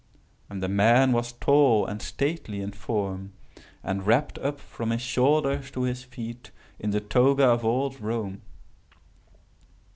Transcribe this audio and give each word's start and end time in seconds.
And 0.49 0.63
the 0.63 0.67
man 0.67 1.11
was 1.11 1.33
tall 1.33 1.85
and 1.85 2.01
stately 2.01 2.59
in 2.59 2.71
form, 2.71 3.33
and 3.83 3.99
was 3.99 4.07
wrapped 4.07 4.39
up 4.39 4.59
from 4.59 4.89
his 4.89 5.03
shoulders 5.03 5.69
to 5.69 5.83
his 5.83 6.03
feet 6.03 6.49
in 6.79 6.89
the 6.89 7.01
toga 7.01 7.45
of 7.47 7.63
old 7.63 8.01
Rome. 8.01 8.41